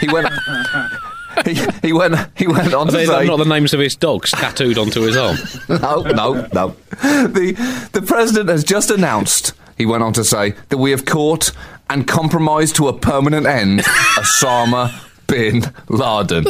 [0.00, 0.28] he went.
[1.44, 1.54] He,
[1.88, 2.16] he went.
[2.36, 5.16] He went on Are to say, not the names of his dogs tattooed onto his
[5.16, 5.36] arm?
[5.68, 6.76] no, no, no.
[7.00, 9.52] The the president has just announced.
[9.76, 11.52] He went on to say that we have caught
[11.88, 14.92] and compromised to a permanent end Osama
[15.26, 16.46] bin Laden.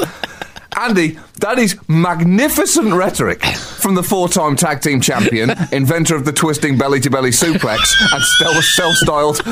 [0.76, 6.78] Andy, that is magnificent rhetoric from the four-time tag team champion, inventor of the twisting
[6.78, 8.22] belly-to-belly suplex, and
[8.64, 9.42] self-styled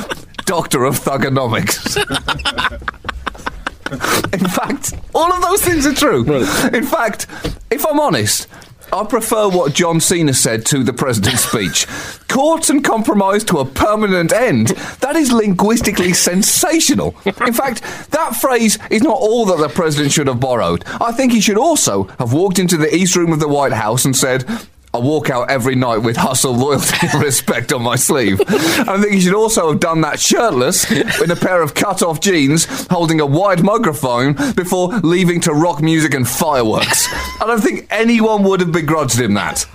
[0.45, 1.97] doctor of thuganomics.
[4.33, 6.25] In fact, all of those things are true.
[6.75, 7.27] In fact,
[7.71, 8.47] if I'm honest,
[8.93, 11.87] I prefer what John Cena said to the president's speech.
[12.29, 14.69] Caught and compromise to a permanent end.
[15.01, 17.17] That is linguistically sensational.
[17.25, 20.85] In fact, that phrase is not all that the president should have borrowed.
[21.01, 24.05] I think he should also have walked into the East Room of the White House
[24.05, 24.45] and said,
[24.97, 28.41] I walk out every night with hustle, loyalty, and respect on my sleeve.
[28.49, 32.21] I think he should also have done that shirtless in a pair of cut off
[32.21, 37.09] jeans, holding a wide microphone before leaving to rock music and fireworks.
[37.43, 39.67] I don't think anyone would have begrudged him that.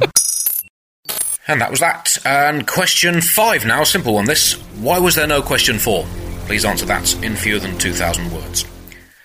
[1.47, 2.17] And that was that.
[2.25, 4.53] And question five now, simple one this.
[4.79, 6.05] Why was there no question four?
[6.47, 8.65] Please answer that in fewer than 2,000 words.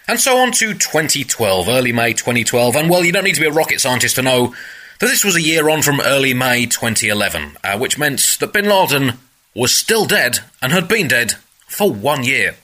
[0.09, 2.77] And so on to 2012, early May 2012.
[2.77, 4.55] And well, you don't need to be a rocket scientist to know
[5.01, 8.69] that this was a year on from early May 2011, uh, which meant that bin
[8.69, 9.15] Laden
[9.55, 11.35] was still dead and had been dead
[11.67, 12.55] for one year.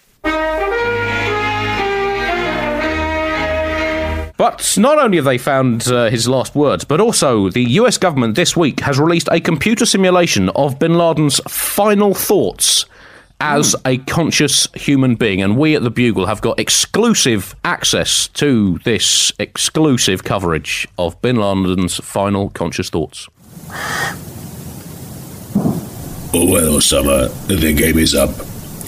[4.43, 8.35] But not only have they found uh, his last words, but also the US government
[8.35, 12.87] this week has released a computer simulation of bin Laden's final thoughts
[13.43, 13.89] as hmm.
[13.89, 15.43] a conscious human being.
[15.43, 21.37] And we at the Bugle have got exclusive access to this exclusive coverage of bin
[21.37, 23.29] Laden's final conscious thoughts.
[26.35, 28.31] Oh well, Osama, the game is up.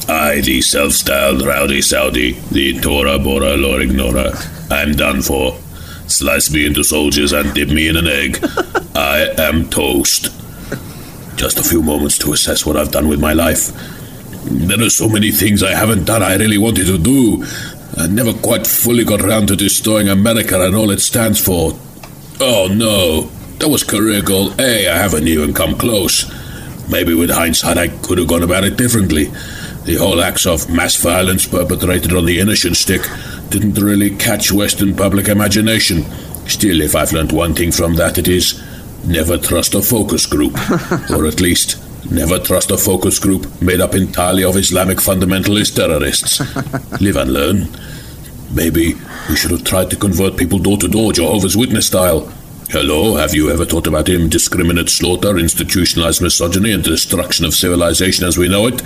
[0.09, 4.33] I, the self-styled rowdy Saudi, the Tora Bora Lor Ignora,
[4.71, 5.59] I'm done for.
[6.07, 8.38] Slice me into soldiers and dip me in an egg.
[8.95, 10.25] I am toast.
[11.37, 13.73] Just a few moments to assess what I've done with my life.
[14.44, 17.44] There are so many things I haven't done I really wanted to do.
[17.96, 21.72] I never quite fully got around to destroying America and all it stands for.
[22.40, 23.22] Oh no,
[23.59, 24.88] that was career goal A.
[24.88, 26.30] I haven't even come close.
[26.90, 29.26] Maybe with hindsight, I could have gone about it differently.
[29.85, 33.02] The whole acts of mass violence perpetrated on the innocent stick
[33.48, 36.04] didn't really catch Western public imagination.
[36.46, 38.62] Still, if I've learned one thing from that, it is
[39.07, 40.54] never trust a focus group.
[41.11, 41.80] or at least,
[42.11, 46.40] never trust a focus group made up entirely of Islamic fundamentalist terrorists.
[47.01, 47.69] Live and learn.
[48.55, 48.95] Maybe
[49.29, 52.33] we should have tried to convert people door to door, Jehovah's Witness style.
[52.71, 58.38] Hello, have you ever thought about indiscriminate slaughter, institutionalized misogyny, and destruction of civilization as
[58.38, 58.83] we know it?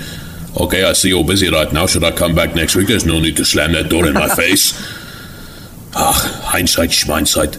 [0.60, 1.86] Okay, I see you're busy right now.
[1.86, 2.88] Should I come back next week?
[2.88, 4.72] There's no need to slam that door in my face.
[5.94, 7.58] Ah, hindsight, schmindsight.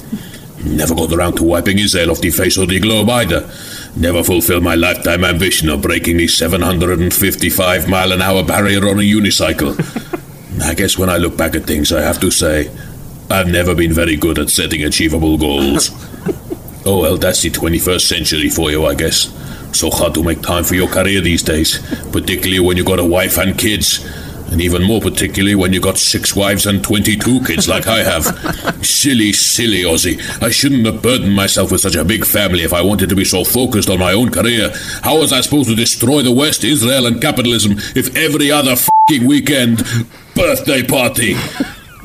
[0.65, 3.49] Never got around to wiping his Israel off the face of the globe either.
[3.95, 9.01] Never fulfill my lifetime ambition of breaking the 755 mile an hour barrier on a
[9.01, 9.75] unicycle.
[10.63, 12.69] I guess when I look back at things, I have to say,
[13.29, 15.89] I've never been very good at setting achievable goals.
[16.85, 19.33] oh well, that's the 21st century for you, I guess.
[19.71, 21.79] So hard to make time for your career these days,
[22.11, 24.05] particularly when you've got a wife and kids.
[24.51, 28.23] And even more particularly when you got six wives and 22 kids like I have.
[28.85, 30.19] silly, silly Aussie.
[30.41, 33.25] I shouldn't have burdened myself with such a big family if I wanted to be
[33.25, 34.71] so focused on my own career.
[35.03, 39.27] How was I supposed to destroy the West, Israel, and capitalism if every other fing
[39.27, 39.83] weekend
[40.35, 41.35] birthday party?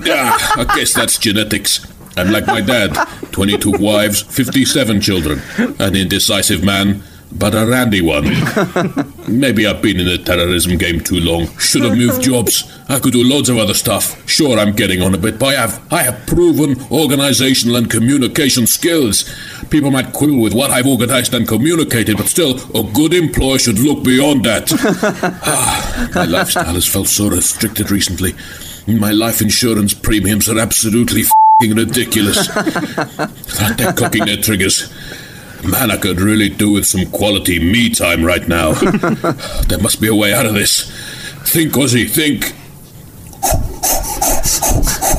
[0.06, 1.86] Ah, I guess that's genetics.
[2.16, 2.94] I'm like my dad
[3.32, 5.40] 22 wives, 57 children.
[5.78, 7.02] An indecisive man,
[7.34, 8.24] but a randy one.
[9.28, 11.48] Maybe I've been in the terrorism game too long.
[11.58, 12.70] Should have moved jobs.
[12.88, 14.28] I could do loads of other stuff.
[14.28, 18.66] Sure, I'm getting on a bit, but I have, I have proven organizational and communication
[18.66, 19.24] skills.
[19.70, 23.78] People might quibble with what I've organized and communicated, but still, a good employer should
[23.78, 24.70] look beyond that.
[25.46, 28.34] Ah, my lifestyle has felt so restricted recently.
[28.86, 32.46] My life insurance premiums are absolutely f***ing ridiculous.
[33.76, 34.92] They're cooking their triggers.
[35.64, 38.72] Man, I could really do with some quality me time right now.
[39.68, 40.90] there must be a way out of this.
[41.44, 42.52] Think, Ozzy, think.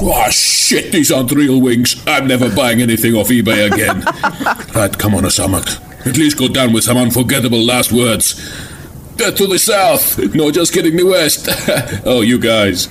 [0.01, 2.01] Oh, shit, these aren't real wings.
[2.05, 4.01] I'm never buying anything off eBay again.
[4.75, 5.63] right, come on, Osama.
[6.05, 8.39] At least go down with some unforgettable last words.
[9.19, 10.19] Uh, to the south.
[10.36, 11.47] No, just kidding, the west.
[12.05, 12.88] oh, you guys.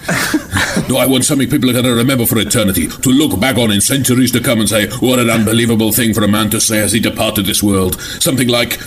[0.89, 2.89] No, I want something people are going to remember for eternity.
[2.89, 6.25] To look back on in centuries to come and say, what an unbelievable thing for
[6.25, 8.01] a man to say as he departed this world.
[8.01, 8.79] Something like,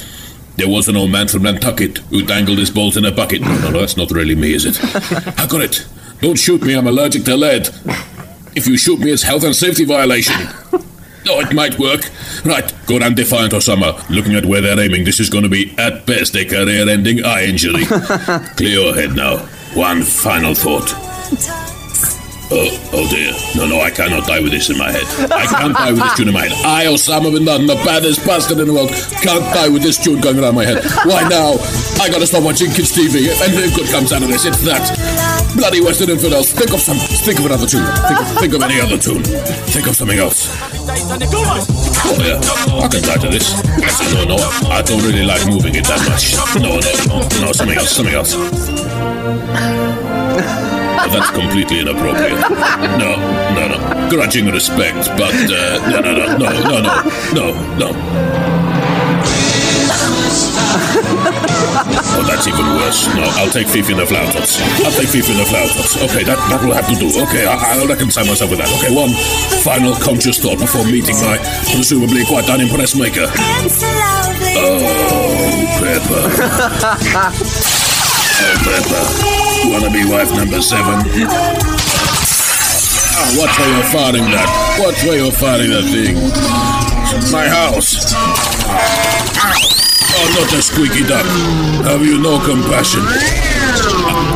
[0.57, 3.41] there was an old man from Nantucket who dangled his balls in a bucket.
[3.41, 4.79] No, no, no, that's not really me, is it?
[5.39, 5.87] I got it.
[6.21, 7.69] Don't shoot me, I'm allergic to lead.
[8.55, 10.35] If you shoot me, it's health and safety violation.
[11.29, 12.01] Oh, it might work.
[12.45, 14.07] Right, go down Defiant Osama.
[14.09, 17.45] Looking at where they're aiming, this is going to be, at best, a career-ending eye
[17.45, 17.85] injury.
[18.55, 19.37] Clear your head now.
[19.75, 21.66] One final thought.
[22.49, 23.35] Oh, oh dear.
[23.55, 25.03] No, no, I cannot die with this in my head.
[25.31, 26.55] I can't die with this tune in my head.
[26.63, 30.21] I, Osama bin Laden, the baddest bastard in the world, can't die with this tune
[30.21, 30.79] going around my head.
[31.03, 31.59] Why now?
[31.99, 33.27] I gotta stop watching kids TV.
[33.27, 34.79] If anything good comes out of this, it's that.
[35.59, 36.53] Bloody Western infidels.
[36.53, 36.95] Think of some.
[36.97, 37.83] Think of another tune.
[37.83, 39.23] Think of, think of any other tune.
[39.67, 40.47] Think of something else.
[42.07, 42.39] Oh yeah,
[42.79, 43.59] I can die to this.
[44.15, 44.37] No, no,
[44.71, 46.31] I don't really like moving it that much.
[46.55, 48.31] No, no, no, something else, something else.
[51.09, 52.39] That's completely inappropriate.
[52.99, 53.15] No,
[53.55, 54.09] no, no.
[54.09, 56.93] Grudging respect, but uh, no, no, no, no, no, no,
[57.33, 58.87] no, no.
[60.89, 63.07] Oh, that's even worse.
[63.15, 64.59] No, I'll take Fifi in the Flowertots.
[64.85, 65.97] I'll take Fifi in the Flowertots.
[66.09, 67.07] Okay, that, that will have to do.
[67.23, 68.69] Okay, I, I'll reconcile myself with that.
[68.79, 69.11] Okay, one
[69.63, 71.37] final conscious thought before meeting my
[71.73, 73.27] presumably quite unimpressed maker.
[74.57, 74.79] Oh,
[75.79, 76.23] Pepper.
[78.39, 79.46] Oh, Pepper.
[79.69, 80.95] Wanna be wife number seven?
[83.15, 84.47] Ah, what way you're firing that?
[84.79, 86.15] What way you're firing that thing?
[87.31, 88.15] My house.
[90.15, 91.25] Oh, not a squeaky duck.
[91.85, 93.03] Have you no compassion?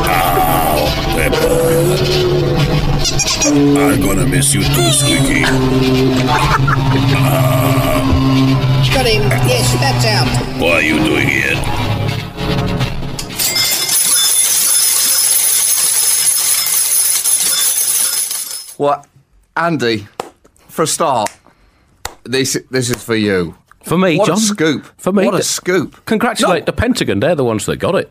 [0.04, 2.52] Ow, Pepper.
[3.80, 5.42] I'm gonna miss you too, Squeaky.
[8.92, 9.22] Got him.
[9.48, 10.28] Yes, that's out.
[10.60, 11.81] What are you doing here?
[18.82, 19.06] What,
[19.56, 20.08] Andy?
[20.66, 21.30] For a start,
[22.24, 23.54] this this is for you.
[23.84, 24.38] For me, What John.
[24.38, 24.86] a scoop!
[24.98, 26.04] For me, what a scoop!
[26.06, 26.64] Congratulate No.
[26.66, 27.20] the Pentagon.
[27.20, 28.10] They're the ones that got it.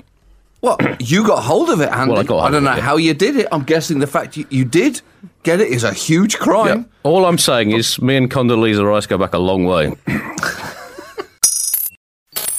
[0.62, 2.12] What you got hold of it, Andy?
[2.14, 2.84] Well, I got hold don't of know it.
[2.84, 3.48] how you did it.
[3.52, 5.02] I'm guessing the fact you, you did
[5.44, 6.86] get it is a huge crime.
[7.04, 9.94] All I'm saying is, me and Condoleezza Rice go back a long way.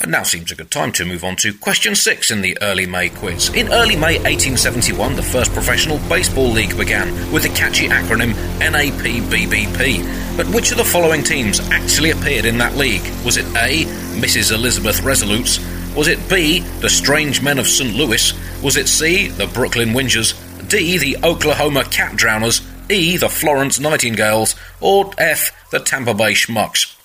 [0.02, 2.86] And now seems a good time to move on to question six in the early
[2.86, 3.50] May quiz.
[3.54, 10.36] In early May 1871, the first professional baseball league began with the catchy acronym NAPBBP.
[10.36, 13.08] But which of the following teams actually appeared in that league?
[13.24, 13.84] Was it A,
[14.18, 14.50] Mrs.
[14.50, 15.60] Elizabeth Resolutes?
[15.94, 17.94] Was it B, the Strange Men of St.
[17.94, 18.32] Louis?
[18.60, 20.34] Was it C, the Brooklyn Whingers?
[20.68, 22.68] D, the Oklahoma Cat Drowners?
[22.90, 24.56] E, the Florence Nightingales?
[24.80, 26.96] Or F, the Tampa Bay Schmucks?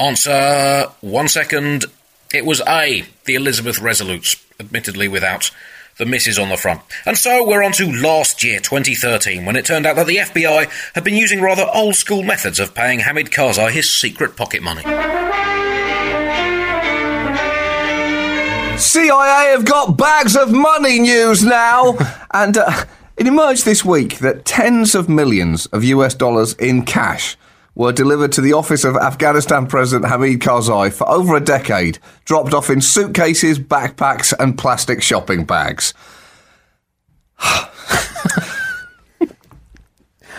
[0.00, 1.84] Answer one second.
[2.32, 5.50] It was A, the Elizabeth Resolutes, admittedly without
[5.98, 6.80] the misses on the front.
[7.04, 10.94] And so we're on to last year, 2013, when it turned out that the FBI
[10.94, 14.80] had been using rather old school methods of paying Hamid Karzai his secret pocket money.
[18.78, 21.98] CIA have got bags of money news now,
[22.32, 22.84] and uh,
[23.18, 27.36] it emerged this week that tens of millions of US dollars in cash
[27.74, 32.52] were delivered to the office of Afghanistan President Hamid Karzai for over a decade, dropped
[32.52, 35.94] off in suitcases, backpacks, and plastic shopping bags.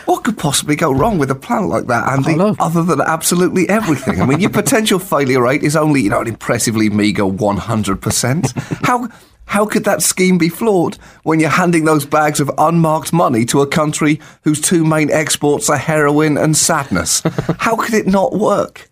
[0.06, 2.36] What could possibly go wrong with a plan like that, Andy?
[2.60, 4.20] Other than absolutely everything.
[4.22, 8.86] I mean, your potential failure rate is only, you know, an impressively meagre 100%.
[8.86, 9.08] How,
[9.52, 13.60] how could that scheme be flawed when you're handing those bags of unmarked money to
[13.60, 17.22] a country whose two main exports are heroin and sadness?
[17.60, 18.90] How could it not work?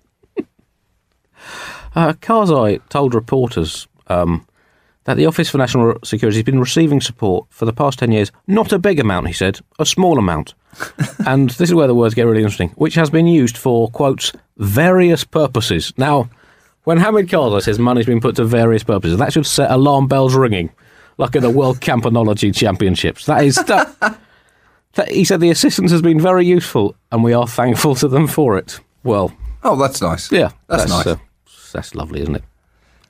[1.95, 4.45] Uh, Karzai told reporters um,
[5.05, 8.29] that the Office for National Security has been receiving support for the past 10 years.
[8.45, 10.55] Not a big amount, he said, a small amount.
[11.25, 14.33] and this is where the words get really interesting, which has been used for, quotes,
[14.57, 15.93] various purposes.
[15.95, 16.29] Now,
[16.89, 20.33] when Hamid Karzai his money's been put to various purposes, that should set alarm bells
[20.33, 20.71] ringing,
[21.19, 23.27] like at the World Campanology Championships.
[23.27, 23.57] That is.
[23.57, 24.17] That,
[24.95, 28.25] that, he said the assistance has been very useful, and we are thankful to them
[28.25, 28.79] for it.
[29.03, 29.31] Well,
[29.63, 30.31] Oh, that's nice.
[30.31, 31.05] yeah, That's, nice.
[31.05, 31.17] uh,
[31.73, 32.43] that's lovely, isn't it?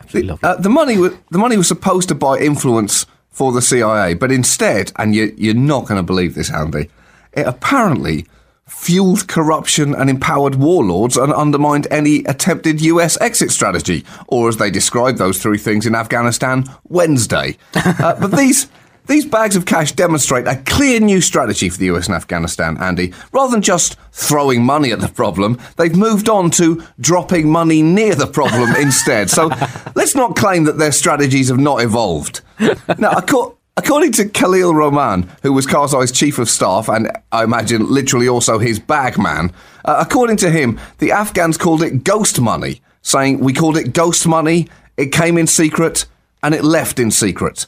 [0.02, 0.50] Absolutely lovely.
[0.50, 4.30] Uh, the money was the money was supposed to buy influence for the CIA, but
[4.30, 6.90] instead, and you, you're not going to believe this, Andy,
[7.32, 8.26] it apparently
[8.70, 14.72] fueled corruption and empowered warlords and undermined any attempted US exit strategy, or as they
[14.72, 17.58] described those three things in Afghanistan, Wednesday.
[17.74, 18.70] uh, but these
[19.08, 23.12] These bags of cash demonstrate a clear new strategy for the US and Afghanistan, Andy.
[23.32, 28.14] Rather than just throwing money at the problem, they've moved on to dropping money near
[28.14, 29.32] the problem instead.
[29.32, 29.48] So
[29.96, 32.42] let's not claim that their strategies have not evolved.
[32.60, 37.90] Now, acco- according to Khalil Roman, who was Karzai's chief of staff and I imagine
[37.90, 39.54] literally also his bag man,
[39.86, 44.28] uh, according to him, the Afghans called it ghost money, saying, We called it ghost
[44.28, 44.68] money,
[44.98, 46.06] it came in secret,
[46.44, 47.68] and it left in secret.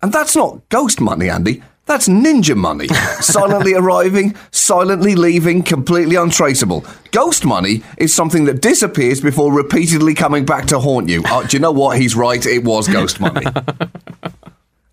[0.00, 1.64] And that's not ghost money, Andy.
[1.86, 2.86] That's ninja money.
[3.20, 6.84] silently arriving, silently leaving, completely untraceable.
[7.10, 11.24] Ghost money is something that disappears before repeatedly coming back to haunt you.
[11.24, 11.98] Uh, do you know what?
[11.98, 12.46] He's right.
[12.46, 13.46] It was ghost money.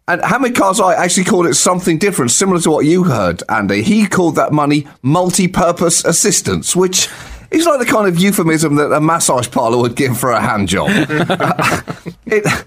[0.09, 3.81] And Hamid Karzai actually called it something different, similar to what you heard, Andy.
[3.81, 7.09] He called that money multi-purpose assistance, which
[7.51, 10.69] is like the kind of euphemism that a massage parlour would give for a hand
[10.69, 10.87] job.
[12.25, 12.65] it,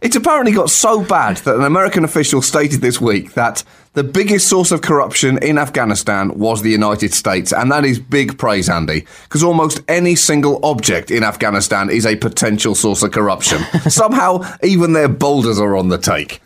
[0.00, 4.48] it's apparently got so bad that an American official stated this week that the biggest
[4.48, 9.06] source of corruption in Afghanistan was the United States, and that is big praise, Andy,
[9.24, 13.58] because almost any single object in Afghanistan is a potential source of corruption.
[13.88, 16.40] Somehow, even their boulders are on the take.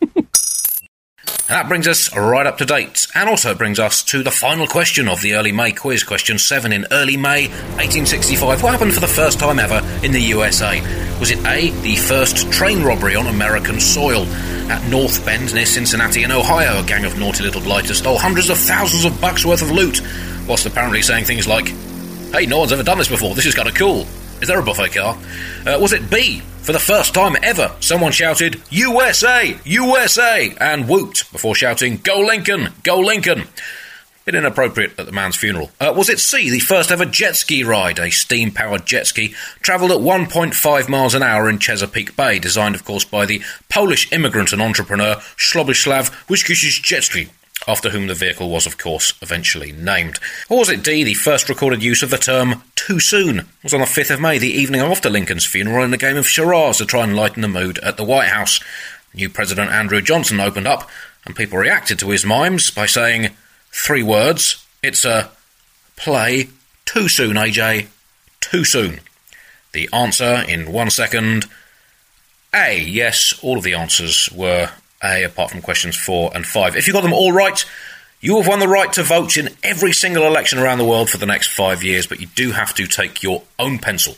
[1.48, 4.66] And that brings us right up to date, and also brings us to the final
[4.66, 8.62] question of the early May quiz, question 7 in early May 1865.
[8.62, 10.80] What happened for the first time ever in the USA?
[11.18, 14.24] Was it A, the first train robbery on American soil?
[14.70, 18.48] At North Bend, near Cincinnati in Ohio, a gang of naughty little blighters stole hundreds
[18.48, 20.00] of thousands of bucks worth of loot,
[20.46, 21.66] whilst apparently saying things like,
[22.32, 24.06] Hey, no one's ever done this before, this is kind of cool.
[24.42, 25.16] Is there a buffet car?
[25.64, 26.40] Uh, was it B?
[26.62, 29.56] For the first time ever, someone shouted, USA!
[29.64, 30.52] USA!
[30.60, 32.70] and whooped before shouting, Go Lincoln!
[32.82, 33.44] Go Lincoln!
[34.24, 35.70] Bit inappropriate at the man's funeral.
[35.80, 38.00] Uh, was it C, the first ever jet ski ride?
[38.00, 42.74] A steam powered jet ski travelled at 1.5 miles an hour in Chesapeake Bay, designed,
[42.74, 47.28] of course, by the Polish immigrant and entrepreneur Sloboslav Wiskusic Jetski
[47.66, 50.18] after whom the vehicle was, of course, eventually named.
[50.48, 53.40] Or was it D, the first recorded use of the term too soon?
[53.40, 56.16] It was on the 5th of May, the evening after Lincoln's funeral, in a game
[56.16, 58.60] of charades to try and lighten the mood at the White House.
[59.14, 60.88] New President Andrew Johnson opened up,
[61.24, 63.30] and people reacted to his mimes by saying,
[63.70, 65.30] three words, it's a
[65.96, 66.48] play
[66.84, 67.86] too soon, AJ,
[68.40, 69.00] too soon.
[69.72, 71.46] The answer in one second
[72.54, 72.78] A.
[72.78, 74.70] Yes, all of the answers were
[75.02, 76.76] A, apart from questions four and five.
[76.76, 77.64] If you got them all right,
[78.20, 81.18] you have won the right to vote in every single election around the world for
[81.18, 84.16] the next five years, but you do have to take your own pencil.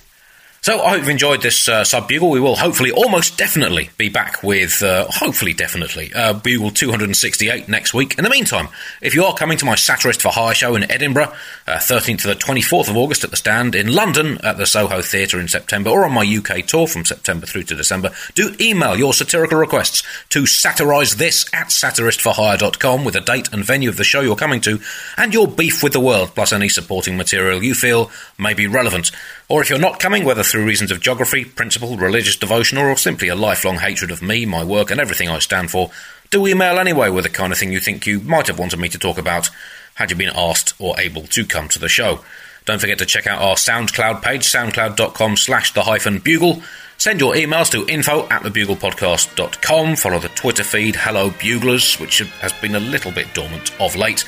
[0.65, 2.31] So I hope you've enjoyed this uh, sub bugle.
[2.31, 7.93] We will hopefully, almost definitely, be back with, uh, hopefully, definitely, uh, bugle 268 next
[7.93, 8.17] week.
[8.17, 8.69] In the meantime,
[9.03, 11.35] if you are coming to my Satirist for Hire show in Edinburgh,
[11.67, 15.03] uh, 13th to the 24th of August at the stand, in London at the Soho
[15.03, 18.97] Theatre in September, or on my UK tour from September through to December, do email
[18.97, 24.03] your satirical requests to satirise this at satiristforhire.com with a date and venue of the
[24.03, 24.81] show you're coming to,
[25.19, 29.11] and your beef with the world, plus any supporting material you feel may be relevant.
[29.49, 33.29] Or if you're not coming, whether through reasons of geography, principle, religious devotion, or simply
[33.29, 35.91] a lifelong hatred of me, my work, and everything I stand for,
[36.31, 38.89] do email anyway with the kind of thing you think you might have wanted me
[38.89, 39.51] to talk about
[39.97, 42.25] had you been asked or able to come to the show.
[42.65, 46.63] Don't forget to check out our SoundCloud page, soundcloud.com slash the hyphen bugle.
[46.97, 49.97] Send your emails to info at thebuglepodcast.com.
[49.97, 54.25] Follow the Twitter feed, Hello Buglers, which has been a little bit dormant of late.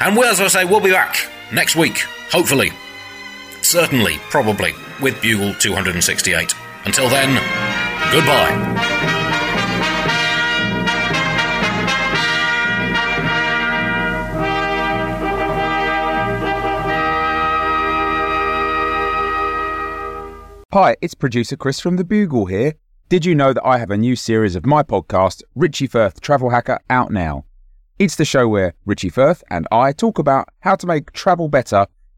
[0.00, 1.98] And as I say, we'll be back next week,
[2.30, 2.70] hopefully.
[3.62, 6.54] Certainly, probably, with Bugle 268.
[6.84, 7.34] Until then,
[8.12, 8.82] goodbye.
[20.72, 22.74] Hi, it's producer Chris from The Bugle here.
[23.08, 26.50] Did you know that I have a new series of my podcast, Richie Firth Travel
[26.50, 27.44] Hacker, out now?
[27.98, 31.86] It's the show where Richie Firth and I talk about how to make travel better